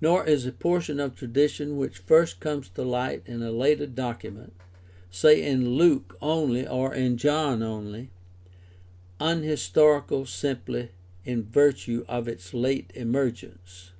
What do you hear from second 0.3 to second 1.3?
a portion of